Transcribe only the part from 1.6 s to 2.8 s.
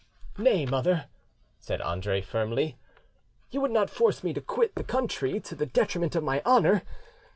Andre firmly,